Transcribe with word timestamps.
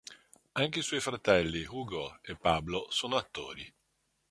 Anche 0.53 0.79
i 0.79 0.81
suoi 0.81 0.99
fratelli 0.99 1.63
Hugo 1.63 2.17
e 2.23 2.35
Pablo 2.35 2.87
sono 2.89 3.17
attori. 3.17 3.71